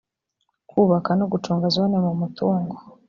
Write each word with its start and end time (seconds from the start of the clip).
kubaka 0.69 1.11
no 1.19 1.25
gucunga 1.31 1.65
zone 1.75 1.95
mu 2.05 2.13
mutungo 2.21 2.75